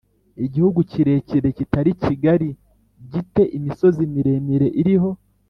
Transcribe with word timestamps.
igihugu 0.45 0.79
kirekire 0.91 1.49
kitari 1.57 1.91
kigari 2.01 2.49
gi 3.11 3.21
te 3.33 3.43
imisozi 3.57 4.01
miremire 4.13 4.67
iriho 4.81 5.11